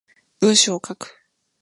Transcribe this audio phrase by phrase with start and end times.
[0.39, 1.15] 文章を書く